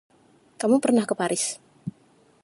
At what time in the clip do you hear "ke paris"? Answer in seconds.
1.09-1.45